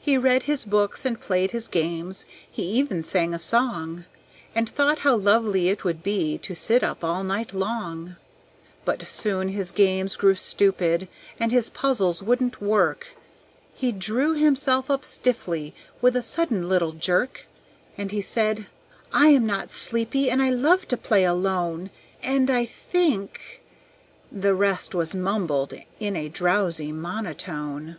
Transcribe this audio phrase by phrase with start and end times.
[0.00, 4.04] He read his books and played his games, he even sang a song
[4.54, 8.14] And thought how lovely it would be to sit up all night long.
[8.84, 11.08] But soon his games grew stupid,
[11.40, 13.16] and his puzzles wouldn't work;
[13.74, 17.48] He drew himself up stiffly with a sudden little jerk,
[17.96, 18.68] And he said,
[19.12, 21.90] "I am not sleepy, and I love to play alone
[22.22, 23.60] And I think"
[24.30, 27.96] the rest was mumbled in a drowsy monotone.